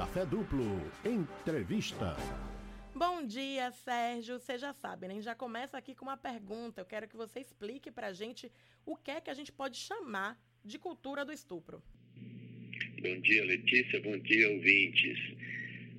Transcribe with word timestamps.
Café 0.00 0.24
Duplo. 0.24 0.80
Entrevista. 1.04 2.16
Bom 2.94 3.22
dia, 3.26 3.70
Sérgio. 3.70 4.40
Você 4.40 4.56
já 4.56 4.72
sabe, 4.72 5.06
né? 5.06 5.12
A 5.12 5.16
gente 5.16 5.24
já 5.26 5.34
começa 5.34 5.76
aqui 5.76 5.94
com 5.94 6.06
uma 6.06 6.16
pergunta. 6.16 6.80
Eu 6.80 6.86
quero 6.86 7.06
que 7.06 7.14
você 7.14 7.40
explique 7.40 7.90
pra 7.90 8.10
gente 8.10 8.50
o 8.86 8.96
que 8.96 9.10
é 9.10 9.20
que 9.20 9.28
a 9.28 9.34
gente 9.34 9.52
pode 9.52 9.76
chamar 9.76 10.40
de 10.64 10.78
cultura 10.78 11.22
do 11.22 11.34
estupro. 11.34 11.82
Bom 13.02 13.20
dia, 13.20 13.44
Letícia. 13.44 14.00
Bom 14.00 14.18
dia, 14.20 14.48
ouvintes. 14.48 15.18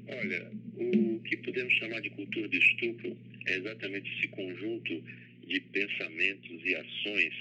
Olha, 0.07 0.51
o 0.77 1.19
que 1.21 1.37
podemos 1.37 1.71
chamar 1.75 2.01
de 2.01 2.09
cultura 2.09 2.47
do 2.47 2.57
estupro 2.57 3.15
é 3.45 3.55
exatamente 3.55 4.11
esse 4.17 4.29
conjunto 4.29 4.99
de 5.45 5.59
pensamentos 5.59 6.59
e 6.65 6.75
ações 6.75 7.33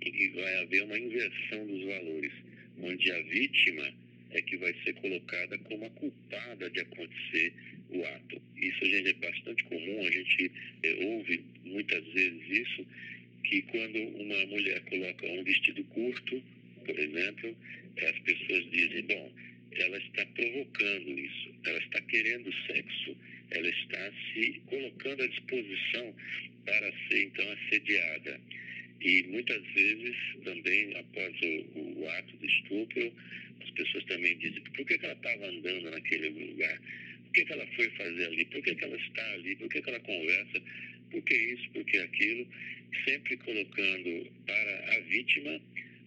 em 0.00 0.12
que 0.12 0.30
vai 0.30 0.62
haver 0.62 0.82
uma 0.82 0.98
inversão 0.98 1.66
dos 1.66 1.84
valores, 1.84 2.32
onde 2.78 3.12
a 3.12 3.22
vítima 3.24 4.05
é 4.36 4.42
que 4.42 4.56
vai 4.58 4.74
ser 4.84 4.94
colocada 4.94 5.58
como 5.58 5.86
a 5.86 5.90
culpada 5.90 6.70
de 6.70 6.80
acontecer 6.80 7.52
o 7.90 8.04
ato. 8.04 8.42
Isso 8.56 8.84
a 8.84 8.88
gente 8.88 9.08
é 9.08 9.12
bastante 9.14 9.64
comum, 9.64 10.06
a 10.06 10.10
gente 10.10 10.52
é, 10.82 11.04
ouve 11.04 11.44
muitas 11.64 12.04
vezes 12.12 12.42
isso, 12.50 12.86
que 13.44 13.62
quando 13.62 13.98
uma 13.98 14.46
mulher 14.46 14.80
coloca 14.82 15.26
um 15.26 15.44
vestido 15.44 15.82
curto, 15.84 16.42
por 16.84 16.98
exemplo, 16.98 17.56
as 17.98 18.18
pessoas 18.20 18.70
dizem, 18.70 19.02
bom, 19.02 19.32
ela 19.72 19.98
está 19.98 20.26
provocando 20.26 21.18
isso, 21.18 21.54
ela 21.64 21.78
está 21.78 22.00
querendo 22.02 22.52
sexo, 22.66 23.16
ela 23.50 23.68
está 23.68 24.12
se 24.32 24.60
colocando 24.66 25.22
à 25.22 25.26
disposição 25.28 26.14
para 26.64 26.92
ser 27.08 27.24
então 27.24 27.52
assediada. 27.52 28.40
E 29.00 29.22
muitas 29.24 29.62
vezes 29.74 30.16
também 30.44 30.96
após 30.96 31.34
o, 31.42 32.00
o 32.00 32.08
ato 32.10 32.36
de 32.38 32.46
estupro, 32.46 33.12
as 33.62 33.70
pessoas 33.70 34.04
também 34.04 34.36
dizem, 34.38 34.60
por 34.62 34.86
que, 34.86 34.98
que 34.98 35.04
ela 35.04 35.14
estava 35.14 35.46
andando 35.46 35.90
naquele 35.90 36.28
lugar? 36.28 36.80
Por 37.24 37.32
que, 37.32 37.44
que 37.44 37.52
ela 37.52 37.66
foi 37.76 37.90
fazer 37.90 38.26
ali? 38.26 38.44
Por 38.46 38.62
que, 38.62 38.74
que 38.74 38.84
ela 38.84 38.96
está 38.96 39.32
ali? 39.32 39.56
Por 39.56 39.68
que, 39.68 39.82
que 39.82 39.88
ela 39.90 40.00
conversa? 40.00 40.62
Por 41.10 41.22
que 41.22 41.34
isso? 41.34 41.70
Por 41.70 41.84
que 41.84 41.98
aquilo? 41.98 42.46
Sempre 43.04 43.36
colocando 43.38 44.32
para 44.46 44.96
a 44.96 45.00
vítima 45.00 45.60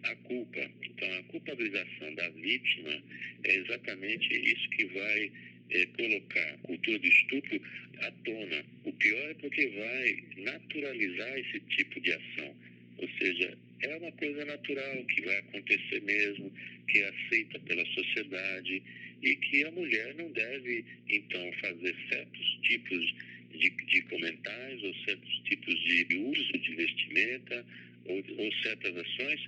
a 0.04 0.16
culpa. 0.16 0.72
Então, 0.84 1.20
a 1.20 1.24
culpabilização 1.24 2.16
da 2.16 2.30
vítima 2.30 3.04
é 3.44 3.56
exatamente 3.56 4.34
isso 4.34 4.70
que 4.70 4.86
vai 4.86 5.32
é, 5.72 5.86
colocar 5.88 6.50
a 6.54 6.58
cultura 6.60 7.00
do 7.00 7.08
estupro 7.08 7.62
à 8.00 8.12
tona. 8.12 8.66
O 8.86 8.94
pior 8.94 9.30
é 9.30 9.34
porque 9.36 9.68
vai 9.68 10.44
naturalizar 10.44 11.38
esse 11.38 11.60
tipo 11.62 12.00
de 12.02 12.14
ação. 12.14 12.56
Ou 13.02 13.10
seja, 13.18 13.58
é 13.82 13.96
uma 13.96 14.12
coisa 14.14 14.46
natural 14.46 15.06
que 15.06 15.22
vai 15.22 15.38
acontecer 15.38 16.02
mesmo, 16.02 16.52
que 16.88 17.00
é 17.00 17.10
aceita 17.10 17.60
pela 17.60 17.86
sociedade 17.86 18.84
e 19.24 19.36
que 19.36 19.64
a 19.66 19.72
mulher 19.72 20.16
não 20.16 20.32
deve, 20.32 20.86
então, 21.10 21.52
fazer 21.62 21.96
certos 22.10 22.60
tipos 22.64 23.16
de, 23.52 23.70
de 23.70 24.02
comentários 24.04 24.84
ou 24.84 24.94
certos 25.06 25.40
tipos 25.46 25.76
de 25.84 26.16
uso 26.16 26.54
de 26.60 26.76
vestimenta 26.76 27.66
ou, 28.06 28.24
ou 28.38 28.54
certas 28.64 28.96
ações 28.96 29.48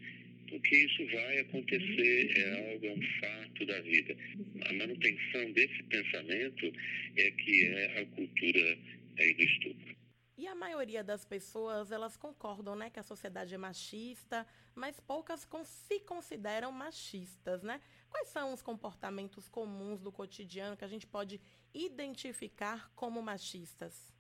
porque 0.52 0.76
isso 0.76 1.06
vai 1.08 1.40
acontecer, 1.40 2.38
é 2.38 2.72
algo, 2.72 2.86
é 2.86 2.92
um 2.92 3.02
fato 3.22 3.66
da 3.66 3.80
vida. 3.82 4.16
A 4.66 4.74
manutenção 4.74 5.52
desse 5.54 5.82
pensamento 5.84 6.74
é 7.16 7.32
que 7.32 7.64
é 7.68 8.02
a 8.02 8.06
cultura 8.08 8.78
é, 9.18 9.34
do 9.34 9.44
estupro. 9.44 9.96
E 10.38 10.48
a 10.48 10.51
maioria 10.62 11.04
das 11.04 11.26
pessoas, 11.26 11.92
elas 11.92 12.16
concordam, 12.16 12.76
né, 12.76 12.90
que 12.92 13.00
a 13.00 13.04
sociedade 13.04 13.54
é 13.56 13.58
machista, 13.58 14.46
mas 14.76 15.00
poucas 15.00 15.48
se 15.66 16.00
consideram 16.02 16.72
machistas, 16.72 17.64
né? 17.64 17.82
Quais 18.12 18.28
são 18.28 18.54
os 18.54 18.62
comportamentos 18.62 19.50
comuns 19.50 20.00
do 20.00 20.12
cotidiano 20.12 20.78
que 20.78 20.86
a 20.86 20.88
gente 20.88 21.08
pode 21.08 21.42
identificar 21.74 22.92
como 22.96 23.22
machistas? 23.22 24.14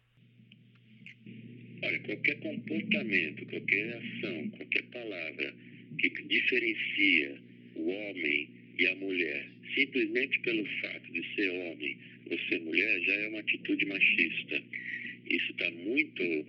Olha, 1.84 2.00
qualquer 2.08 2.40
comportamento, 2.40 3.46
qualquer 3.46 3.88
ação, 4.02 4.50
qualquer 4.58 4.84
palavra 4.90 5.48
que 6.00 6.10
diferencia 6.10 7.30
o 7.76 7.84
homem 7.90 8.40
e 8.80 8.88
a 8.88 8.96
mulher 8.96 9.62
simplesmente 9.76 10.40
pelo 10.42 10.66
fato 10.82 11.12
de 11.12 11.36
ser 11.36 11.50
homem 11.50 11.98
ou 12.30 12.40
ser 12.48 12.60
mulher 12.62 13.02
já 13.02 13.14
é 13.14 13.28
uma 13.30 13.40
atitude 13.40 13.86
machista. 13.86 14.62
Isso 15.32 15.52
está 15.52 15.72
muito 15.72 16.46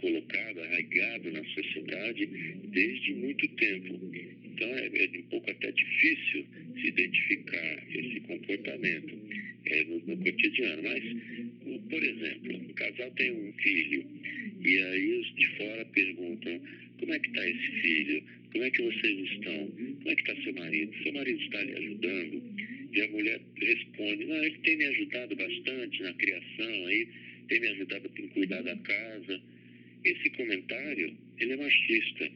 colocado, 0.00 0.60
arraigado 0.60 1.30
na 1.30 1.44
sociedade 1.44 2.26
desde 2.72 3.14
muito 3.14 3.46
tempo. 3.48 4.00
Então 4.44 4.68
é, 4.68 4.86
é 4.86 5.18
um 5.18 5.22
pouco 5.22 5.50
até 5.50 5.70
difícil 5.70 6.44
se 6.80 6.86
identificar 6.88 7.82
esse 7.88 8.20
comportamento 8.20 9.18
é, 9.66 9.84
no, 9.84 10.00
no, 10.06 10.16
cotidiano. 10.18 10.82
Mas, 10.82 11.02
por 11.88 12.02
exemplo, 12.02 12.56
um 12.56 12.72
casal 12.74 13.10
tem 13.12 13.30
um 13.30 13.52
filho 13.54 14.04
e 14.64 14.78
aí 14.78 15.20
os 15.20 15.34
de 15.34 15.46
fora 15.56 15.84
perguntam 15.86 16.60
como 16.98 17.14
é 17.14 17.18
que 17.18 17.28
está 17.28 17.48
esse 17.48 17.80
filho? 17.80 18.22
Como 18.52 18.64
é 18.64 18.70
que 18.70 18.82
vocês 18.82 19.30
estão? 19.32 19.68
Como 19.68 20.10
é 20.10 20.14
que 20.14 20.20
está 20.20 20.42
seu 20.42 20.54
marido? 20.54 21.02
Seu 21.02 21.12
marido 21.12 21.42
está 21.42 21.62
lhe 21.62 21.72
ajudando? 21.72 22.42
E 22.92 23.00
a 23.00 23.08
mulher 23.08 23.40
responde, 23.56 24.24
não, 24.26 24.44
ele 24.44 24.58
tem 24.62 24.76
me 24.76 24.84
ajudado 24.84 25.34
bastante 25.34 26.02
na 26.02 26.12
criação 26.12 26.86
aí, 26.86 27.08
tem 27.52 27.60
me 27.60 27.68
ajudado 27.68 28.10
em 28.18 28.28
cuidar 28.28 28.62
da 28.62 28.76
casa. 28.76 29.40
Esse 30.04 30.30
comentário, 30.30 31.14
ele 31.38 31.52
é 31.52 31.56
machista, 31.56 32.30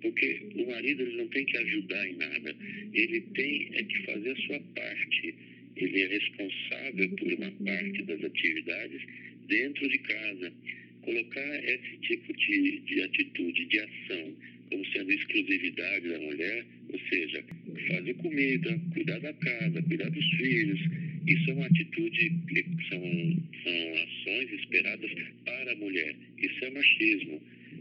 porque 0.00 0.42
o 0.54 0.66
marido 0.70 1.02
ele 1.02 1.16
não 1.16 1.28
tem 1.28 1.44
que 1.44 1.56
ajudar 1.56 2.08
em 2.08 2.16
nada, 2.16 2.56
ele 2.94 3.20
tem 3.34 3.70
é 3.74 3.82
que 3.82 4.02
fazer 4.04 4.30
a 4.30 4.36
sua 4.36 4.60
parte. 4.74 5.34
Ele 5.76 6.02
é 6.02 6.06
responsável 6.06 7.08
por 7.10 7.32
uma 7.32 7.50
parte 7.50 8.02
das 8.02 8.24
atividades 8.24 9.02
dentro 9.48 9.88
de 9.88 9.98
casa. 9.98 10.52
Colocar 11.02 11.64
esse 11.64 11.96
tipo 12.02 12.32
de, 12.32 12.78
de 12.80 13.02
atitude, 13.02 13.64
de 13.66 13.78
ação, 13.80 14.36
como 14.68 14.86
sendo 14.92 15.10
exclusividade 15.10 16.08
da 16.08 16.18
mulher, 16.18 16.64
ou 16.92 16.98
seja, 17.08 17.42
fazer 17.88 18.14
comida, 18.14 18.78
cuidar 18.92 19.18
da 19.20 19.32
casa, 19.32 19.82
cuidar 19.82 20.10
dos 20.10 20.30
filhos, 20.36 20.80
isso 21.30 21.50
é 21.50 21.54
uma 21.54 21.66
atitude, 21.66 22.28
são, 22.88 23.00
são 23.62 24.02
ações 24.02 24.52
esperadas 24.60 25.10
para 25.44 25.72
a 25.72 25.76
mulher. 25.76 26.16
Isso 26.36 26.64
é 26.64 26.70
machismo. 26.70 27.40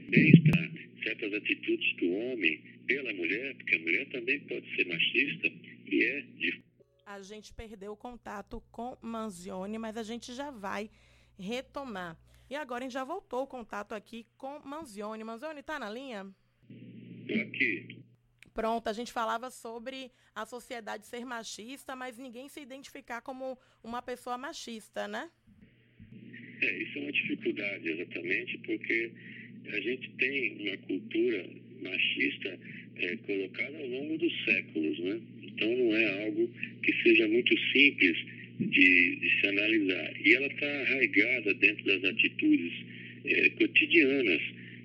Bem-estar, 0.10 0.72
certas 1.04 1.34
atitudes 1.34 1.96
do 1.98 2.12
homem 2.12 2.62
pela 2.86 3.12
mulher, 3.14 3.56
porque 3.56 3.76
a 3.76 3.80
mulher 3.80 4.08
também 4.10 4.40
pode 4.42 4.76
ser 4.76 4.86
machista 4.88 5.48
e 5.48 6.04
é 6.04 6.22
de. 6.22 6.64
A 7.08 7.22
gente 7.24 7.52
perdeu 7.52 7.94
o 7.94 7.98
contato 7.98 8.62
com 8.72 8.96
Manzione, 9.02 9.80
mas 9.80 9.98
a 9.98 10.04
gente 10.04 10.34
já 10.36 10.52
vai 10.52 10.90
retomar. 11.38 12.20
E 12.50 12.56
agora 12.56 12.84
a 12.84 12.86
gente 12.86 12.94
já 12.94 13.04
voltou 13.04 13.44
o 13.44 13.48
contato 13.48 13.94
aqui 13.94 14.28
com 14.38 14.60
Manzione. 14.60 15.24
Manzione, 15.24 15.64
tá 15.64 15.80
na 15.80 15.90
linha? 15.90 16.28
Estou 16.70 17.42
aqui. 17.42 17.99
Pronto, 18.54 18.88
a 18.88 18.94
gente 18.94 19.12
falava 19.12 19.50
sobre 19.50 20.12
a 20.36 20.46
sociedade 20.46 21.06
ser 21.06 21.26
machista, 21.26 21.96
mas 21.96 22.18
ninguém 22.18 22.50
se 22.50 22.60
identificar 22.60 23.22
como 23.22 23.58
uma 23.84 24.02
pessoa 24.02 24.38
machista, 24.38 25.08
né? 25.08 25.30
É, 26.62 26.84
isso 26.84 26.98
é 26.98 27.02
uma 27.02 27.12
dificuldade, 27.12 27.90
exatamente, 27.90 28.58
porque 28.60 29.12
a 29.68 29.80
gente 29.82 30.10
tem 30.18 30.68
uma 30.68 30.78
cultura 30.78 31.50
machista 31.82 32.60
é, 32.98 33.16
colocada 33.18 33.78
ao 33.78 33.88
longo 33.88 34.18
dos 34.18 34.46
séculos, 34.46 35.00
né? 35.00 35.22
Então 35.44 35.76
não 35.76 35.96
é 35.96 36.26
algo 36.26 36.50
que 36.84 36.94
seja 37.04 37.28
muito 37.28 37.58
simples 37.72 38.18
de, 38.60 39.16
de 39.16 39.40
se 39.40 39.48
analisar. 39.48 40.14
E 40.26 40.34
ela 40.34 40.48
está 40.48 40.82
arraigada 40.82 41.54
dentro 41.54 41.86
das 41.86 42.04
atitudes 42.04 42.74
é, 43.26 43.50
cotidianas. 43.52 44.42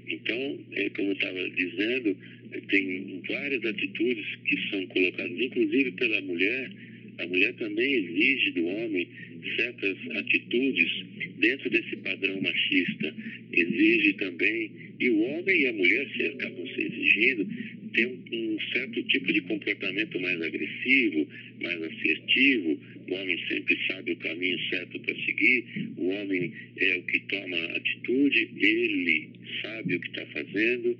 Então, 0.06 0.60
é, 0.72 0.90
como 0.90 1.08
eu 1.08 1.12
estava 1.14 1.50
dizendo, 1.50 2.16
tem 2.62 3.22
várias 3.28 3.64
atitudes 3.64 4.24
que 4.44 4.70
são 4.70 4.86
colocadas, 4.86 5.40
inclusive 5.40 5.92
pela 5.92 6.20
mulher. 6.22 6.70
A 7.18 7.26
mulher 7.26 7.52
também 7.54 7.94
exige 7.94 8.50
do 8.52 8.66
homem 8.66 9.06
certas 9.56 9.96
atitudes 10.16 11.04
dentro 11.38 11.70
desse 11.70 11.96
padrão 11.96 12.40
machista. 12.40 13.14
Exige 13.52 14.14
também, 14.14 14.70
e 14.98 15.10
o 15.10 15.20
homem 15.20 15.60
e 15.60 15.66
a 15.66 15.72
mulher 15.72 16.08
se 16.16 16.22
acabam 16.26 16.66
se 16.66 16.80
exigindo, 16.80 17.46
ter 17.92 18.06
um, 18.06 18.18
um 18.32 18.58
certo 18.72 19.02
tipo 19.04 19.32
de 19.32 19.40
comportamento 19.42 20.20
mais 20.20 20.42
agressivo, 20.42 21.28
mais 21.62 21.82
assertivo. 21.82 22.80
O 23.08 23.14
homem 23.14 23.38
sempre 23.48 23.78
sabe 23.86 24.12
o 24.12 24.16
caminho 24.16 24.58
certo 24.70 24.98
para 25.00 25.14
seguir, 25.14 25.64
o 25.96 26.08
homem 26.08 26.52
é 26.78 26.96
o 26.96 27.02
que 27.02 27.20
toma 27.20 27.56
atitude, 27.76 28.48
ele 28.56 29.28
sabe 29.62 29.94
o 29.94 30.00
que 30.00 30.08
está 30.08 30.26
fazendo 30.26 30.96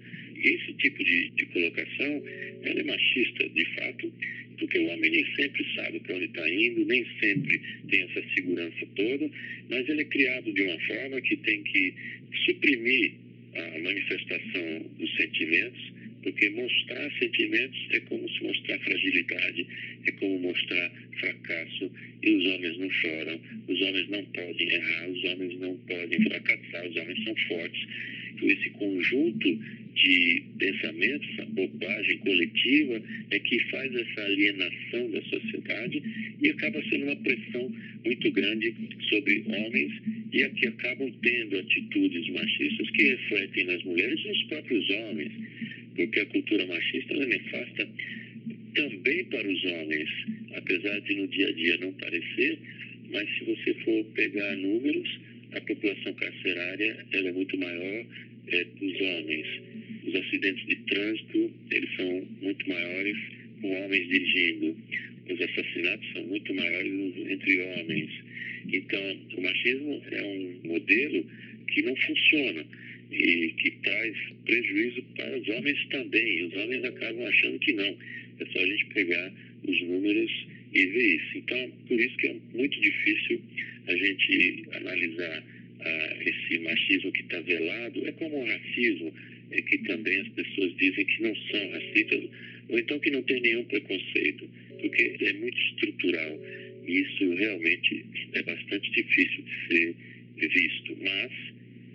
esse 0.49 0.73
tipo 0.75 1.03
de, 1.03 1.31
de 1.31 1.47
colocação 1.47 2.23
é 2.63 2.83
machista, 2.83 3.49
de 3.49 3.65
fato, 3.77 4.13
porque 4.59 4.79
o 4.79 4.87
homem 4.87 5.11
nem 5.11 5.35
sempre 5.35 5.65
sabe 5.75 6.01
para 6.01 6.17
onde 6.17 6.27
está 6.27 6.49
indo, 6.49 6.85
nem 6.85 7.07
sempre 7.21 7.61
tem 7.89 8.03
essa 8.03 8.23
segurança 8.35 8.87
toda, 8.95 9.31
mas 9.71 9.89
ele 9.89 10.03
é 10.03 10.05
criado 10.05 10.53
de 10.53 10.63
uma 10.63 10.81
forma 10.81 11.21
que 11.21 11.37
tem 11.37 11.63
que 11.63 11.95
suprimir 12.45 13.13
a 13.55 13.79
manifestação 13.79 14.91
dos 14.99 15.17
sentimentos 15.17 15.95
porque 16.25 16.49
mostrar 16.51 17.11
sentimentos 17.19 17.79
é 17.91 18.01
como 18.01 18.29
se 18.31 18.43
mostrar 18.43 18.79
fragilidade, 18.81 19.67
é 20.07 20.13
como 20.13 20.39
mostrar 20.39 20.91
fracasso, 21.21 21.93
e 22.23 22.31
os 22.31 22.47
homens 22.47 22.79
não 22.79 22.91
choram, 22.91 23.41
os 23.69 23.81
homens 23.83 24.09
não 24.09 24.25
podem 24.25 24.69
errar, 24.71 25.09
os 25.11 25.25
homens 25.25 25.61
não 25.61 25.77
podem 25.77 26.23
fracassar, 26.23 26.89
os 26.89 26.97
homens 26.97 27.25
são 27.25 27.37
fortes. 27.47 27.87
Esse 28.43 28.71
conjunto 28.71 29.59
de 29.95 30.43
pensamentos, 30.59 31.29
essa 31.33 31.47
bobagem 31.47 32.19
coletiva, 32.19 33.03
é 33.31 33.39
que 33.39 33.59
faz 33.71 33.95
essa 33.95 34.21
alienação 34.23 35.11
da 35.11 35.23
sociedade 35.23 36.03
e 36.43 36.51
acaba 36.51 36.83
sendo 36.91 37.05
uma 37.05 37.17
pressão 37.17 37.73
muito 38.05 38.31
grande 38.33 38.75
sobre 39.09 39.45
homens 39.47 39.93
e 40.33 40.49
que 40.51 40.67
acabam 40.67 41.13
tendo 41.23 41.59
atitudes 41.59 42.29
machistas 42.31 42.91
que 42.91 43.03
refletem 43.03 43.65
nas 43.65 43.83
mulheres 43.85 44.21
e 44.25 44.29
nos 44.29 44.43
próprios 44.45 44.91
homens, 44.91 45.33
porque 45.95 46.21
a 46.21 46.27
cultura 46.27 46.67
machista 46.67 47.15
é 47.15 47.27
nefasta 47.27 47.89
também 48.75 49.25
para 49.27 49.49
os 49.49 49.65
homens, 49.65 50.11
apesar 50.57 51.01
de 51.01 51.15
no 51.15 51.29
dia 51.29 51.49
a 51.49 51.53
dia 51.53 51.79
não 51.79 51.93
parecer, 51.93 52.59
mas 53.11 53.29
se 53.39 53.45
você 53.45 53.75
for 53.85 54.05
pegar 54.07 54.57
números, 54.57 55.09
a 55.55 55.61
população 55.61 56.13
carcerária 56.15 57.07
é 57.13 57.33
muito 57.33 57.57
maior 57.59 58.07
é, 58.49 58.65
dos 58.65 59.01
homens. 59.01 59.47
Os 60.07 60.15
acidentes 60.15 60.67
de 60.67 60.77
trânsito 60.77 61.53
eles 61.71 61.91
são 61.97 62.29
muito 62.43 62.69
maiores 62.69 63.17
com 63.61 63.85
homens 63.85 64.09
dirigindo. 64.09 64.77
Os 65.31 65.41
assassinatos 65.41 66.13
são 66.13 66.25
muito 66.25 66.55
maiores 66.55 67.15
entre 67.31 67.61
homens. 67.61 68.11
Então, 68.73 69.17
o 69.37 69.43
machismo 69.43 70.03
é 70.11 70.23
um 70.23 70.69
modelo 70.69 71.27
que 71.69 71.83
não 71.83 71.97
funciona 71.97 72.65
e 73.11 73.55
que 73.59 73.71
traz 73.83 74.17
prejuízo 74.45 75.03
para 75.17 75.39
os 75.39 75.49
homens 75.49 75.87
também. 75.91 76.45
Os 76.47 76.55
homens 76.57 76.85
acabam 76.85 77.27
achando 77.27 77.59
que 77.61 77.73
não. 77.73 77.97
É 78.41 78.47
só 78.53 78.59
a 78.59 78.67
gente 78.67 78.87
pegar 78.87 79.33
os 79.67 79.83
números 79.83 80.47
e 80.75 80.87
ver 80.87 81.17
isso. 81.17 81.39
Então, 81.39 81.71
por 81.87 82.01
isso 82.01 82.17
que 82.17 82.27
é 82.27 82.37
muito 82.53 82.81
difícil 82.81 83.41
a 83.87 83.97
gente 83.97 84.65
analisar 84.73 85.45
ah, 85.81 86.17
esse 86.21 86.59
machismo 86.61 87.13
que 87.13 87.23
está 87.23 87.41
velado. 87.41 88.07
É 88.07 88.13
como 88.13 88.37
o 88.37 88.47
racismo, 88.47 89.15
é 89.51 89.63
que 89.63 89.79
também 89.79 90.21
as 90.21 90.29
pessoas 90.29 90.77
dizem 90.77 91.05
que 91.05 91.23
não 91.23 91.37
são 91.37 91.71
racistas, 91.71 92.25
ou 92.69 92.79
então 92.79 92.99
que 92.99 93.11
não 93.11 93.23
tem 93.23 93.41
nenhum 93.41 93.65
preconceito, 93.65 94.49
porque 94.81 95.17
é 95.21 95.33
muito 95.35 95.59
estrutural. 95.59 96.41
E 96.87 97.01
isso 97.01 97.35
realmente 97.35 98.05
é 98.35 98.43
bastante 98.43 98.91
difícil 98.91 99.45
de 99.45 99.67
ser 99.69 99.95
visto. 100.49 100.97
Mas 101.01 101.33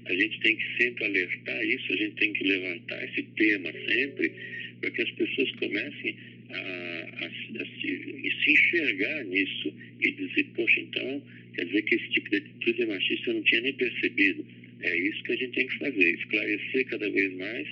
a 0.05 0.13
gente 0.13 0.39
tem 0.39 0.55
que 0.55 0.83
sempre 0.83 1.05
alertar 1.05 1.63
isso, 1.63 1.93
a 1.93 1.97
gente 1.97 2.15
tem 2.15 2.33
que 2.33 2.43
levantar 2.43 3.03
esse 3.03 3.23
tema 3.23 3.71
sempre, 3.71 4.31
para 4.79 4.91
que 4.91 5.01
as 5.01 5.11
pessoas 5.11 5.51
comecem 5.53 6.15
a, 6.49 6.57
a, 6.57 7.25
a 7.25 7.65
se, 7.65 8.31
se, 8.43 8.51
enxergar 8.51 9.23
nisso 9.25 9.73
e 10.01 10.11
dizer, 10.11 10.45
poxa, 10.55 10.79
então 10.79 11.21
quer 11.55 11.65
dizer 11.65 11.81
que 11.83 11.95
esse 11.95 12.09
tipo 12.09 12.29
de 12.29 12.37
atitude 12.37 12.81
é 12.81 12.85
machista 12.85 13.29
eu 13.29 13.33
não 13.35 13.43
tinha 13.43 13.61
nem 13.61 13.73
percebido. 13.73 14.45
É 14.81 14.97
isso 14.97 15.23
que 15.23 15.31
a 15.33 15.35
gente 15.35 15.51
tem 15.51 15.67
que 15.67 15.77
fazer, 15.77 16.13
esclarecer 16.15 16.85
cada 16.87 17.09
vez 17.09 17.33
mais 17.33 17.67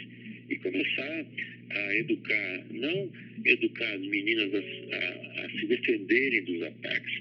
e 0.49 0.55
começar 0.57 1.25
a 1.69 1.95
educar, 1.95 2.65
não 2.71 3.11
educar 3.45 3.93
as 3.93 4.01
meninas 4.01 4.53
a, 4.53 4.57
a, 4.57 5.45
a 5.45 5.49
se 5.51 5.65
defenderem 5.65 6.43
dos 6.43 6.61
ataques, 6.63 7.13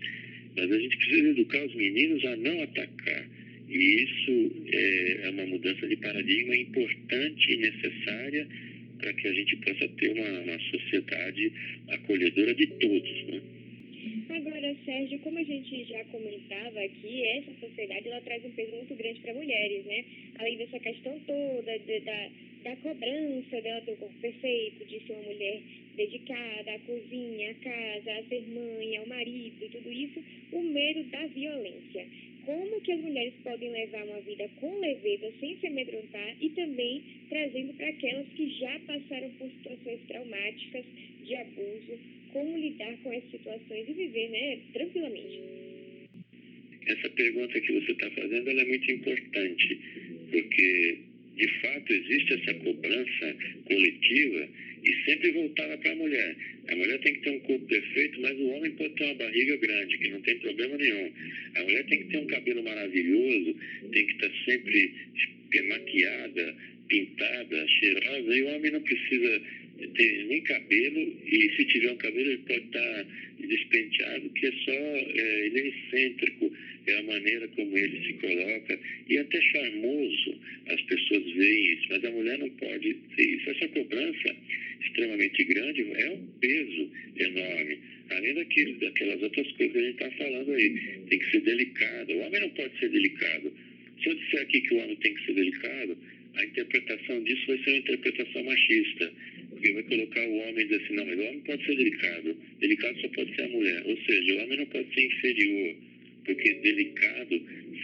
mas 0.56 0.70
a 0.70 0.78
gente 0.78 0.96
precisa 0.96 1.28
educar 1.30 1.64
os 1.64 1.74
meninos 1.74 2.24
a 2.24 2.36
não 2.36 2.62
atacar. 2.62 3.28
E 3.68 4.04
isso 4.04 4.52
é, 4.72 5.20
é 5.24 5.30
uma 5.30 5.46
mudança 5.46 5.86
de 5.86 5.96
paradigma 5.96 6.56
importante 6.56 7.52
e 7.52 7.56
necessária 7.56 8.46
para 8.98 9.12
que 9.12 9.28
a 9.28 9.32
gente 9.32 9.56
possa 9.56 9.88
ter 9.88 10.08
uma, 10.10 10.40
uma 10.40 10.58
sociedade 10.70 11.52
acolhedora 11.88 12.54
de 12.54 12.66
todos. 12.66 13.24
Né? 13.28 13.40
Sérgio, 14.84 15.18
como 15.20 15.38
a 15.38 15.42
gente 15.42 15.84
já 15.84 16.04
comentava 16.06 16.80
aqui, 16.80 17.24
essa 17.38 17.52
sociedade 17.60 18.08
ela 18.08 18.20
traz 18.22 18.44
um 18.44 18.50
peso 18.50 18.74
muito 18.76 18.94
grande 18.94 19.20
para 19.20 19.34
mulheres, 19.34 19.84
né? 19.84 20.04
Além 20.38 20.56
dessa 20.56 20.78
questão 20.80 21.18
toda 21.20 21.78
de, 21.78 22.00
da, 22.00 22.30
da 22.64 22.76
cobrança 22.76 23.60
dela 23.60 23.80
ter 23.82 23.92
o 23.92 23.96
corpo 23.96 24.20
perfeito, 24.20 24.84
de 24.84 25.00
ser 25.06 25.12
uma 25.12 25.22
mulher 25.22 25.60
dedicada 25.96 26.74
à 26.74 26.78
cozinha, 26.80 27.50
à 27.50 27.54
casa, 27.54 28.12
a 28.12 28.22
ser 28.24 28.42
mãe, 28.48 28.96
ao 28.96 29.06
marido 29.06 29.64
e 29.64 29.68
tudo 29.68 29.92
isso, 29.92 30.20
o 30.52 30.62
medo 30.62 31.04
da 31.10 31.26
violência 31.26 32.06
como 32.46 32.80
que 32.80 32.92
as 32.92 33.00
mulheres 33.00 33.34
podem 33.42 33.70
levar 33.70 34.04
uma 34.04 34.20
vida 34.20 34.48
com 34.60 34.78
leveza, 34.78 35.32
sem 35.40 35.58
se 35.58 35.66
amedrontar 35.66 36.36
e 36.40 36.48
também 36.50 37.02
trazendo 37.28 37.74
para 37.74 37.88
aquelas 37.88 38.28
que 38.28 38.48
já 38.50 38.78
passaram 38.86 39.28
por 39.30 39.50
situações 39.50 40.00
traumáticas 40.06 40.84
de 41.24 41.34
abuso, 41.34 41.98
como 42.32 42.58
lidar 42.58 42.96
com 43.02 43.12
essas 43.12 43.30
situações 43.30 43.88
e 43.88 43.92
viver 43.92 44.28
né, 44.30 44.58
tranquilamente. 44.72 45.40
Essa 46.86 47.08
pergunta 47.10 47.60
que 47.60 47.72
você 47.72 47.92
está 47.92 48.10
fazendo 48.10 48.50
é 48.50 48.64
muito 48.64 48.90
importante, 48.92 49.80
porque 50.30 50.98
de 51.36 51.48
fato 51.60 51.92
existe 51.92 52.34
essa 52.34 52.54
cobrança 52.54 53.36
coletiva 53.64 54.48
e 54.84 55.04
sempre 55.04 55.32
voltava 55.32 55.76
para 55.78 55.92
a 55.92 55.96
mulher. 55.96 56.36
A 56.68 56.76
mulher 56.76 56.98
tem 57.00 57.14
que 57.14 57.20
ter 57.20 57.30
um 57.30 57.40
corpo 57.40 57.66
perfeito, 57.66 58.20
mas 58.20 58.38
o 58.38 58.46
homem 58.50 58.70
pode 58.72 58.94
ter 58.94 59.04
uma 59.04 59.14
barriga 59.14 59.56
grande, 59.56 59.98
que 59.98 60.08
não 60.08 60.20
tem 60.22 60.38
problema 60.38 60.76
nenhum. 60.76 61.12
A 61.56 61.62
mulher 61.64 61.84
tem 61.86 61.98
que 61.98 62.04
ter 62.04 62.18
um 62.18 62.26
cabelo 62.26 62.62
maravilhoso, 62.62 63.56
tem 63.92 64.06
que 64.06 64.12
estar 64.12 64.30
sempre 64.44 64.94
maquiada, 65.68 66.54
pintada, 66.88 67.68
cheirosa, 67.68 68.36
e 68.36 68.42
o 68.42 68.48
homem 68.48 68.70
não 68.70 68.80
precisa 68.80 69.42
ter 69.94 70.24
nem 70.26 70.40
cabelo, 70.42 71.16
e 71.26 71.56
se 71.56 71.64
tiver 71.66 71.92
um 71.92 71.96
cabelo, 71.96 72.30
ele 72.30 72.38
pode 72.38 72.64
estar 72.64 73.06
despenteado, 73.38 74.30
que 74.30 74.46
é 74.46 74.52
só, 74.52 74.72
é, 74.72 75.46
ele 75.46 75.60
é 75.60 75.68
excêntrico, 75.68 76.52
é 76.86 76.98
a 76.98 77.02
maneira 77.02 77.48
como 77.48 77.76
ele 77.76 78.06
se 78.06 78.12
coloca, 78.14 78.78
e 79.08 79.18
até 79.18 79.40
charmoso 79.40 80.40
as 80.68 80.80
pessoas 80.82 81.24
veem 81.32 81.72
isso, 81.74 81.86
mas 81.90 82.04
a 82.04 82.10
mulher 82.10 82.38
não 82.38 82.50
pode 82.50 82.94
ter 83.16 83.22
isso. 83.22 83.50
Essa 83.50 83.68
cobrança 83.68 84.36
extremamente 84.80 85.44
grande 85.44 85.82
é 85.82 86.10
um 86.10 86.26
peso 86.40 86.90
enorme, 87.16 87.78
além 88.10 88.34
daquele, 88.34 88.72
daquelas 88.74 89.22
outras 89.22 89.52
coisas 89.52 89.72
que 89.72 89.78
a 89.78 89.82
gente 89.82 90.02
está 90.02 90.10
falando 90.12 90.52
aí. 90.52 90.80
Tem 91.08 91.18
que 91.18 91.30
ser 91.30 91.40
delicado. 91.40 92.12
O 92.12 92.18
homem 92.20 92.40
não 92.40 92.50
pode 92.50 92.78
ser 92.78 92.88
delicado. 92.88 93.52
Se 94.02 94.08
eu 94.08 94.14
disser 94.14 94.42
aqui 94.42 94.60
que 94.60 94.74
o 94.74 94.78
homem 94.78 94.96
tem 94.96 95.14
que 95.14 95.26
ser 95.26 95.34
delicado, 95.34 95.98
a 96.36 96.44
interpretação 96.44 97.22
disso 97.24 97.46
vai 97.46 97.58
ser 97.58 97.70
uma 97.70 97.78
interpretação 97.78 98.44
machista. 98.44 99.12
Porque 99.56 99.72
vai 99.72 99.82
colocar 99.84 100.20
o 100.28 100.36
homem 100.36 100.60
e 100.60 100.64
dizer 100.64 100.84
assim, 100.84 100.94
não, 100.94 101.06
mas 101.06 101.18
o 101.18 101.22
homem 101.22 101.40
pode 101.40 101.64
ser 101.64 101.76
delicado. 101.76 102.36
Delicado 102.60 103.00
só 103.00 103.08
pode 103.08 103.34
ser 103.34 103.42
a 103.42 103.48
mulher. 103.48 103.82
Ou 103.86 103.96
seja, 104.04 104.34
o 104.34 104.44
homem 104.44 104.58
não 104.58 104.66
pode 104.66 104.94
ser 104.94 105.06
inferior 105.06 105.76
porque 106.26 106.54
delicado, 106.54 107.40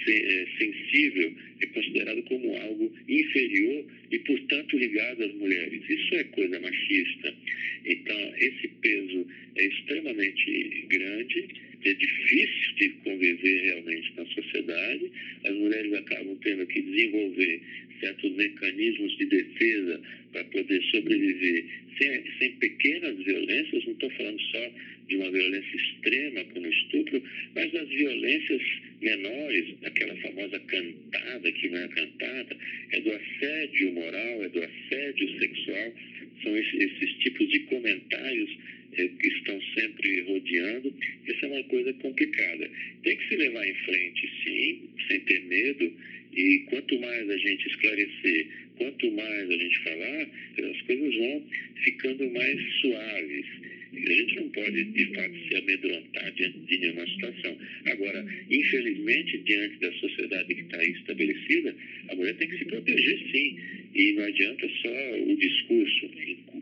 é, 0.09 0.47
sensível, 0.59 1.33
é 1.61 1.67
considerado 1.67 2.23
como 2.25 2.55
algo 2.57 2.93
inferior 3.09 3.85
e, 4.11 4.19
portanto, 4.19 4.77
ligado 4.77 5.23
às 5.23 5.33
mulheres. 5.35 5.81
Isso 5.89 6.15
é 6.17 6.25
coisa 6.25 6.61
machista. 6.61 7.35
Então, 7.87 8.35
esse 8.37 8.69
peso 8.83 9.27
é 9.57 9.65
extremamente 9.65 10.87
grande, 10.89 11.47
é 11.85 11.95
difícil 11.95 12.75
de 12.77 12.89
conviver 13.05 13.63
realmente 13.63 14.13
na 14.17 14.27
sociedade. 14.27 15.11
As 15.45 15.55
mulheres 15.55 15.93
acabam 15.95 16.37
tendo 16.43 16.67
que 16.67 16.83
desenvolver 16.83 17.61
certos 18.01 18.33
mecanismos 18.33 19.17
de 19.19 19.27
defesa 19.27 20.01
para 20.33 20.45
poder 20.45 20.83
sobreviver 20.91 21.65
sem, 21.99 22.25
sem 22.39 22.53
pequenas 22.53 23.17
violências, 23.19 23.85
não 23.85 23.93
estou 23.93 24.11
falando 24.11 24.41
só 24.41 24.71
de 25.09 25.17
uma 25.17 25.31
violência 25.31 25.77
extrema 25.77 26.45
como 26.45 26.67
estupro, 26.67 27.23
mas 27.55 27.73
das 27.73 27.89
violências 27.89 28.63
menores, 29.01 29.75
aquela 29.85 30.17
famosa 30.17 30.59
cantada 30.61 31.53
que 31.53 31.69
não 31.69 31.79
é 31.79 31.89
cantada, 31.89 32.57
é 32.93 33.01
do 33.01 33.13
assédio 33.43 33.93
moral, 33.93 34.45
é 34.45 34.49
do 34.49 34.63
assédio 34.63 35.39
sexual, 35.39 35.93
são 36.43 36.57
esses, 36.57 37.13
tipos 37.19 37.49
de 37.49 37.61
comentários 37.61 38.51
eh, 38.97 39.09
que 39.21 39.29
estão 39.29 39.61
sempre 39.75 40.21
rodeando. 40.23 40.95
Essa 41.27 41.47
é 41.47 41.49
uma 41.49 41.65
coisa 41.65 41.93
complicada. 41.95 42.71
Tem 43.03 43.17
que 43.17 43.29
se 43.29 43.37
levar 43.37 43.67
em 43.67 43.75
frente, 43.75 44.31
sim, 44.45 44.89
sem 45.09 45.21
ter 45.21 45.41
medo, 45.45 45.93
e 46.35 46.65
quanto 46.71 46.99
mais 47.01 47.29
a 47.29 47.37
gente 47.37 47.69
esclarecer, 47.69 48.47
quanto 48.77 49.11
mais 49.11 49.51
a 49.51 49.57
gente 49.57 49.79
falar, 49.81 50.29
as 50.71 50.83
coisas 50.83 51.17
vão 51.17 51.47
ficando 51.85 52.31
mais 52.31 52.61
suaves. 52.81 53.47
A 53.95 54.13
gente 54.13 54.37
não 54.37 54.49
pode, 54.51 54.85
de 54.85 55.05
fato, 55.15 55.35
se 55.49 55.55
amedrontar 55.55 56.33
diante 56.33 56.59
de 56.61 56.79
nenhuma 56.79 57.07
situação. 57.07 57.57
Agora, 57.87 58.27
infelizmente, 58.51 59.39
diante 59.39 59.77
da 59.81 59.93
sociedade 59.93 60.55
que 60.55 60.63
está 60.63 60.85
estabelecida, 60.85 61.77
a 62.09 62.15
mulher 62.15 62.35
tem 62.37 62.49
que 62.49 62.59
se 62.59 62.65
proteger, 62.65 63.19
sim. 63.31 63.59
E 63.95 64.13
não 64.13 64.25
adianta 64.25 64.69
só 64.81 65.21
o 65.27 65.37
discurso. 65.37 66.11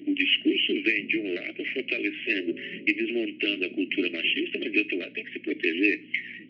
O 0.07 0.15
discurso 0.15 0.83
vem, 0.83 1.07
de 1.07 1.19
um 1.19 1.35
lado, 1.35 1.65
fortalecendo 1.67 2.57
e 2.87 2.93
desmontando 2.93 3.65
a 3.65 3.71
cultura 3.71 4.11
machista, 4.11 4.59
mas 4.59 4.73
de 4.73 4.79
outro 4.79 4.99
lado 4.99 5.13
tem 5.13 5.25
que 5.25 5.33
se 5.33 5.39
proteger. 5.39 6.01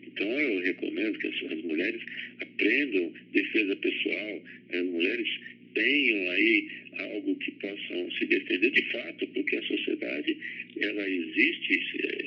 Então, 0.07 0.27
eu 0.27 0.61
recomendo 0.63 1.17
que 1.19 1.27
as 1.27 1.61
mulheres 1.63 2.01
aprendam 2.41 3.13
defesa 3.31 3.75
pessoal, 3.75 4.43
as 4.73 4.85
mulheres 4.85 5.27
tenham 5.73 6.31
aí 6.31 6.67
algo 6.99 7.35
que 7.35 7.51
possam 7.51 8.11
se 8.11 8.25
defender 8.25 8.71
de 8.71 8.81
fato, 8.91 9.27
porque 9.27 9.55
a 9.55 9.63
sociedade 9.63 10.37
ela 10.79 11.09
existe 11.09 11.79
é, 12.03 12.25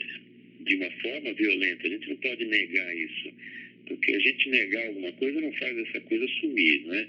de 0.64 0.76
uma 0.76 0.90
forma 0.90 1.32
violenta. 1.34 1.86
A 1.86 1.90
gente 1.90 2.08
não 2.08 2.16
pode 2.16 2.44
negar 2.44 2.96
isso, 2.96 3.32
porque 3.86 4.12
a 4.14 4.18
gente 4.20 4.48
negar 4.48 4.86
alguma 4.86 5.12
coisa 5.12 5.40
não 5.40 5.52
faz 5.52 5.76
essa 5.78 6.00
coisa 6.00 6.26
sumir, 6.40 6.86
né? 6.86 7.06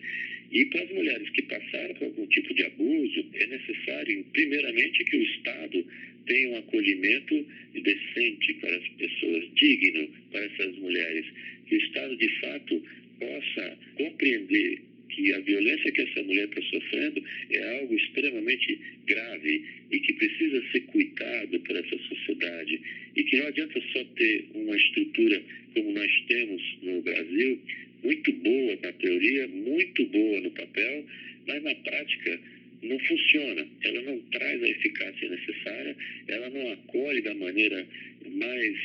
E 0.51 0.65
para 0.65 0.83
as 0.83 0.91
mulheres 0.91 1.29
que 1.31 1.41
passaram 1.43 1.95
por 1.95 2.05
algum 2.05 2.27
tipo 2.27 2.53
de 2.53 2.63
abuso, 2.63 3.25
é 3.33 3.47
necessário, 3.47 4.23
primeiramente, 4.31 5.03
que 5.03 5.17
o 5.17 5.23
Estado 5.23 5.85
tenha 6.27 6.49
um 6.49 6.57
acolhimento 6.57 7.45
decente 7.73 8.53
para 8.55 8.75
as 8.75 8.87
pessoas, 8.89 9.53
digno 9.55 10.07
para 10.31 10.45
essas 10.45 10.75
mulheres, 10.77 11.25
que 11.67 11.75
o 11.75 11.79
Estado, 11.79 12.15
de 12.15 12.29
fato, 12.39 12.83
possa 13.19 13.77
compreender 13.95 14.81
que 15.09 15.33
a 15.33 15.39
violência 15.39 15.91
que 15.91 16.01
essa 16.01 16.23
mulher 16.23 16.47
está 16.47 16.61
sofrendo 16.61 17.23
é 17.51 17.79
algo 17.79 17.95
extremamente 17.95 18.79
grave 19.07 19.63
e 19.91 19.99
que 19.99 20.13
precisa 20.13 20.63
ser 20.71 20.81
cuidado 20.81 21.59
por 21.59 21.75
essa 21.75 21.97
sociedade 21.97 22.81
e 23.15 23.23
que 23.23 23.37
não 23.37 23.47
adianta 23.47 23.81
só 23.93 24.03
ter 24.15 24.45
uma 24.53 24.75
estrutura 24.75 25.41
como 25.73 25.91
nós 25.91 26.11
temos 26.27 26.77
no 26.81 27.01
Brasil, 27.01 27.59
muito 28.03 28.31
boa 28.33 28.77
na 28.81 28.91
teoria, 28.93 29.47
muito 29.47 30.05
boa 30.05 30.41
no 30.41 30.51
papel, 30.51 31.05
mas 31.47 31.63
na 31.63 31.75
prática 31.75 32.39
não 32.81 32.99
funciona. 32.99 33.67
Ela 33.83 34.01
não 34.03 34.19
traz 34.31 34.63
a 34.63 34.69
eficácia 34.69 35.29
necessária, 35.29 35.95
ela 36.27 36.49
não 36.49 36.71
acolhe 36.73 37.21
da 37.21 37.33
maneira 37.33 37.85
mais 38.31 38.77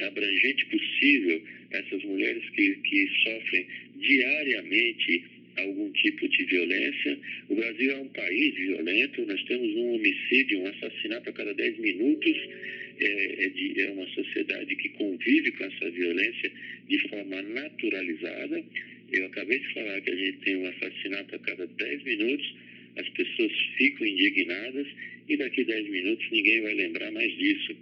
abrangente 0.00 0.64
possível 0.66 1.42
essas 1.70 2.02
mulheres 2.04 2.42
que, 2.50 2.74
que 2.76 3.08
sofrem 3.22 3.66
diariamente 3.96 5.24
algum 5.60 5.90
tipo 5.92 6.28
de 6.28 6.44
violência. 6.44 7.18
O 7.48 7.54
Brasil 7.54 7.90
é 7.92 7.96
um 7.96 8.08
país 8.08 8.54
violento, 8.54 9.26
nós 9.26 9.42
temos 9.44 9.74
um 9.76 9.94
homicídio, 9.94 10.60
um 10.60 10.66
assassinato 10.66 11.30
a 11.30 11.32
cada 11.32 11.54
10 11.54 11.78
minutos. 11.78 12.36
É, 13.02 13.46
é, 13.46 13.48
de, 13.48 13.80
é 13.80 13.90
uma 13.92 14.06
sociedade 14.08 14.76
que 14.76 14.90
convive 14.90 15.50
com 15.52 15.64
essa 15.64 15.90
violência 15.90 16.52
de 16.86 16.98
forma 17.08 17.40
naturalizada. 17.40 18.62
Eu 19.10 19.24
acabei 19.24 19.58
de 19.58 19.72
falar 19.72 20.00
que 20.02 20.10
a 20.10 20.16
gente 20.16 20.38
tem 20.44 20.56
um 20.56 20.66
assassinato 20.66 21.34
a 21.34 21.38
cada 21.38 21.66
10 21.66 22.04
minutos, 22.04 22.54
as 22.96 23.08
pessoas 23.08 23.52
ficam 23.78 24.06
indignadas 24.06 24.86
e 25.28 25.36
daqui 25.36 25.64
10 25.64 25.88
minutos 25.88 26.30
ninguém 26.30 26.60
vai 26.60 26.74
lembrar 26.74 27.10
mais 27.10 27.32
disso, 27.38 27.74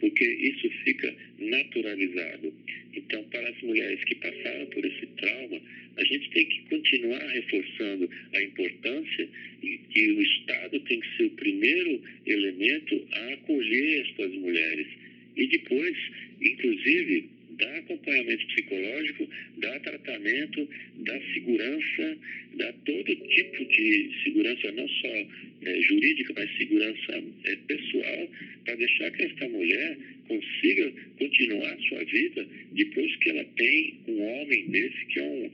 porque 0.00 0.24
isso 0.24 0.70
fica 0.84 1.14
naturalizado. 1.38 2.52
Então, 2.94 3.22
para 3.24 3.48
as 3.48 3.60
mulheres 3.62 4.02
que 4.04 4.14
passaram 4.16 4.66
por 4.66 4.84
esse 4.84 5.06
trauma, 5.06 5.60
a 5.96 6.04
gente 6.04 6.30
tem 6.30 6.46
que 6.46 6.60
continuar 6.68 7.26
reforçando 7.28 8.10
a 8.32 8.42
importância 8.42 9.28
e 9.62 9.78
que 9.90 10.12
o 10.12 10.22
Estado 10.22 10.80
tem 10.80 11.00
que 11.00 11.16
ser 11.16 11.24
o 11.24 11.30
primeiro 11.30 12.02
elemento 12.26 13.06
a 13.12 13.32
acolher 13.34 14.06
estas 14.08 14.32
mulheres. 14.32 14.86
E 15.36 15.46
depois, 15.46 15.96
inclusive, 16.40 17.28
dar 17.58 17.78
acompanhamento 17.78 18.46
psicológico, 18.46 19.28
dar 19.58 19.80
tratamento, 19.80 20.68
dar 20.96 21.20
segurança, 21.34 22.18
dar 22.54 22.72
todo 22.84 23.16
tipo 23.16 23.64
de 23.64 24.10
segurança, 24.24 24.72
não 24.72 24.88
só 24.88 25.26
é, 25.62 25.82
jurídica, 25.82 26.32
mas 26.36 26.56
segurança 26.56 27.24
é, 27.44 27.56
pessoal, 27.56 28.30
para 28.64 28.74
deixar 28.76 29.10
que 29.10 29.22
esta 29.22 29.48
mulher 29.48 29.98
consiga 30.26 30.92
continuar 31.18 31.72
a 31.72 31.78
sua 31.78 32.04
vida 32.04 32.46
depois 32.72 33.16
que 33.16 33.30
ela 33.30 33.44
tem 33.56 33.94
um 34.08 34.22
homem 34.22 34.66
desse 34.68 35.06
que 35.06 35.18
é 35.18 35.22
um, 35.22 35.50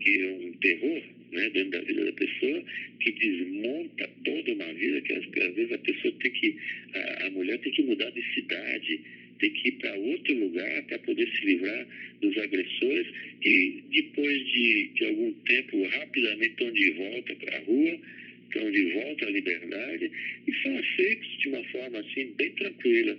que 0.00 0.20
é 0.20 0.32
um 0.32 0.52
terror 0.60 1.02
né, 1.32 1.50
dentro 1.50 1.70
da 1.70 1.80
vida 1.80 2.04
da 2.04 2.12
pessoa, 2.12 2.64
que 3.00 3.12
desmonta 3.12 4.08
toda 4.24 4.52
uma 4.52 4.72
vida, 4.74 5.00
que 5.02 5.12
às, 5.12 5.24
às 5.24 5.54
vezes 5.54 5.72
a 5.72 5.78
pessoa 5.78 6.14
tem 6.20 6.30
que, 6.30 6.56
a, 6.94 7.26
a 7.26 7.30
mulher 7.30 7.58
tem 7.58 7.72
que 7.72 7.82
mudar 7.82 8.10
de 8.10 8.22
cidade, 8.34 9.00
tem 9.38 9.50
que 9.50 9.68
ir 9.68 9.72
para 9.72 9.94
outro 9.96 10.34
lugar 10.34 10.82
para 10.84 10.98
poder 11.00 11.28
se 11.28 11.44
livrar 11.44 11.86
dos 12.20 12.36
agressores 12.38 13.06
e 13.44 13.82
depois 13.90 14.46
de, 14.46 14.90
de 14.94 15.04
algum 15.06 15.32
tempo 15.32 15.82
rapidamente 15.88 16.50
estão 16.50 16.72
de 16.72 16.90
volta 16.90 17.34
para 17.36 17.56
a 17.56 17.60
rua, 17.60 18.00
estão 18.48 18.70
de 18.70 18.82
volta 18.92 19.26
à 19.26 19.30
liberdade 19.30 20.10
e 20.46 20.62
são 20.62 20.78
aceitos 20.78 21.38
de 21.38 21.48
uma 21.48 21.64
forma 21.64 21.98
assim 21.98 22.32
bem 22.36 22.50
tranquila 22.50 23.16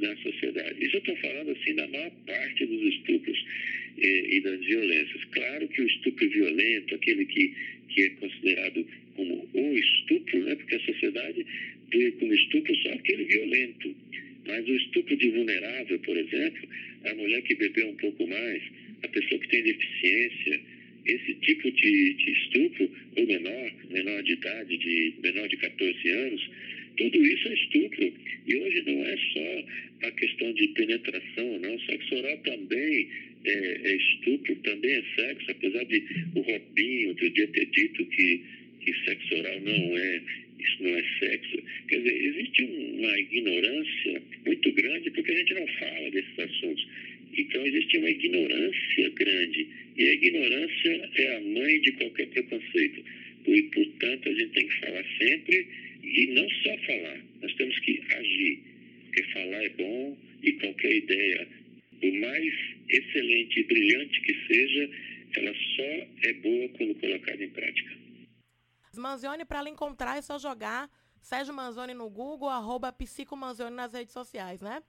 na 0.00 0.16
sociedade. 0.16 0.84
Isso 0.84 0.96
eu 0.96 1.00
estou 1.00 1.16
falando 1.16 1.50
assim 1.50 1.74
da 1.74 1.88
maior 1.88 2.10
parte 2.26 2.66
dos 2.66 2.94
estupros 2.94 3.44
e, 3.98 4.36
e 4.36 4.40
das 4.40 4.60
violências. 4.60 5.24
Claro 5.32 5.68
que 5.68 5.82
o 5.82 5.86
estupro 5.86 6.28
violento, 6.28 6.94
aquele 6.94 7.24
que, 7.26 7.54
que 7.88 8.02
é 8.02 8.10
considerado 8.10 8.86
como 9.14 9.48
o 9.52 9.78
estupro, 9.78 10.44
né, 10.44 10.54
porque 10.54 10.74
a 10.74 10.80
sociedade 10.80 11.46
vê 11.90 12.10
como 12.12 12.32
estupro 12.32 12.74
só 12.76 12.92
aquele 12.92 13.24
violento 13.24 13.94
mas 14.46 14.66
o 14.66 14.76
estupro 14.76 15.16
de 15.16 15.30
vulnerável, 15.30 15.98
por 16.00 16.16
exemplo, 16.16 16.68
a 17.04 17.14
mulher 17.14 17.42
que 17.42 17.54
bebeu 17.54 17.88
um 17.88 17.96
pouco 17.96 18.26
mais, 18.26 18.62
a 19.02 19.08
pessoa 19.08 19.40
que 19.40 19.48
tem 19.48 19.62
deficiência, 19.62 20.60
esse 21.06 21.34
tipo 21.34 21.70
de, 21.70 22.14
de 22.14 22.30
estupro, 22.30 22.90
ou 23.16 23.26
menor, 23.26 23.72
menor 23.90 24.22
de 24.22 24.32
idade, 24.32 24.76
de 24.76 25.14
menor 25.22 25.48
de 25.48 25.56
14 25.56 26.08
anos, 26.08 26.50
tudo 26.96 27.26
isso 27.26 27.48
é 27.48 27.54
estupro. 27.54 28.12
E 28.46 28.56
hoje 28.56 28.82
não 28.86 29.04
é 29.04 29.16
só 29.32 30.08
a 30.08 30.10
questão 30.12 30.52
de 30.52 30.68
penetração, 30.68 31.58
não. 31.58 31.78
Sexo 31.80 32.14
oral 32.14 32.36
também 32.38 33.08
é, 33.44 33.80
é 33.84 33.96
estupro, 33.96 34.54
também 34.56 34.92
é 34.92 35.02
sexo, 35.16 35.50
apesar 35.50 35.84
de 35.84 36.04
o 36.34 36.40
Robinho 36.40 37.08
outro 37.08 37.30
dia 37.30 37.48
ter 37.48 37.66
dito 37.66 38.04
que, 38.06 38.42
que 38.80 39.04
sexo 39.04 39.34
oral 39.34 39.60
não 39.60 39.98
é 39.98 40.22
isso 40.62 40.82
não 40.82 40.96
é 40.96 41.04
sexo. 41.18 41.62
Quer 41.88 41.98
dizer, 41.98 42.24
existe 42.26 42.62
uma 42.64 43.18
ignorância 43.18 44.22
muito 44.46 44.72
grande 44.72 45.10
porque 45.10 45.32
a 45.32 45.36
gente 45.36 45.54
não 45.54 45.66
fala 45.66 46.10
desses 46.10 46.38
assuntos. 46.38 46.88
Então, 47.36 47.66
existe 47.66 47.98
uma 47.98 48.10
ignorância 48.10 49.10
grande. 49.10 49.66
E 49.96 50.02
a 50.02 50.12
ignorância 50.12 51.10
é 51.16 51.36
a 51.36 51.40
mãe 51.40 51.80
de 51.80 51.92
qualquer 51.92 52.26
preconceito. 52.28 53.04
E, 53.46 53.62
portanto, 53.62 54.28
a 54.28 54.32
gente 54.34 54.52
tem 54.52 54.66
que 54.66 54.80
falar 54.80 55.04
sempre 55.18 55.66
e 56.02 56.26
não 56.28 56.48
só 56.50 56.76
falar, 56.78 57.20
nós 57.40 57.54
temos 57.54 57.78
que 57.80 58.00
agir. 58.10 58.58
Porque 59.04 59.22
falar 59.32 59.64
é 59.64 59.68
bom 59.70 60.18
e 60.42 60.52
qualquer 60.52 60.96
ideia, 60.96 61.46
por 62.00 62.12
mais 62.12 62.54
excelente 62.88 63.60
e 63.60 63.64
brilhante 63.64 64.20
que 64.20 64.34
seja, 64.46 64.90
ela 65.36 65.54
só 65.76 66.28
é 66.28 66.32
boa 66.34 66.68
quando 66.70 66.94
colocada 66.96 67.42
em 67.42 67.48
prática. 67.48 68.01
Manzioni, 69.00 69.44
para 69.44 69.60
ela 69.60 69.68
encontrar, 69.68 70.18
é 70.18 70.22
só 70.22 70.38
jogar 70.38 70.90
Sérgio 71.22 71.54
Manzoni 71.54 71.94
no 71.94 72.10
Google, 72.10 72.48
arroba 72.48 72.92
Manzoni 73.36 73.74
nas 73.74 73.92
redes 73.92 74.12
sociais, 74.12 74.60
né? 74.60 74.82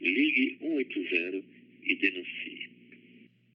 ligue 0.00 0.56
180 0.60 1.44
e 1.84 1.94
denuncie. 1.96 2.63